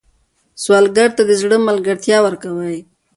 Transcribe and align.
سوالګر 0.63 1.09
ته 1.17 1.23
د 1.29 1.31
زړه 1.41 1.57
ملګرتیا 1.67 2.17
ورکوئ 2.23 2.77